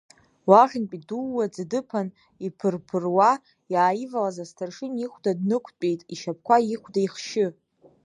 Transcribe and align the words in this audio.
Уахьынтәи 0.49 1.05
дууаӡа 1.07 1.63
дыԥан, 1.71 2.07
иԥырԥыруа 2.45 3.31
иааивалаз 3.73 4.37
асҭаршын 4.43 4.93
ихәда 5.03 5.31
днықәтәеит, 5.39 6.01
ишьапқәа 6.13 6.57
ихәда 6.73 7.01
ихшьы. 7.05 7.47